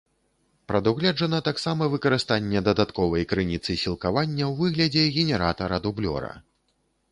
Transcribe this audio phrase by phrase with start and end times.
[0.69, 6.33] Прадугледжана таксама выкарыстанне дадатковай крыніцы сілкавання ў выглядзе генератара-дублёра.